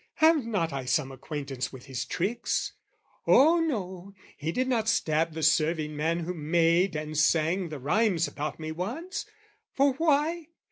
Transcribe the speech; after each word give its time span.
"Have 0.15 0.47
not 0.47 0.73
I 0.73 0.85
some 0.85 1.11
acquaintance 1.11 1.71
with 1.71 1.85
his 1.85 2.05
tricks? 2.05 2.73
"Oh 3.27 3.59
no, 3.59 4.15
he 4.35 4.51
did 4.51 4.67
not 4.67 4.89
stab 4.89 5.33
the 5.33 5.43
serving 5.43 5.95
man 5.95 6.21
"Who 6.21 6.33
made 6.33 6.95
and 6.95 7.15
sang 7.15 7.69
the 7.69 7.77
rhymes 7.77 8.27
about 8.27 8.59
me 8.59 8.71
once! 8.71 9.27
"For 9.75 9.93
why? 9.93 10.47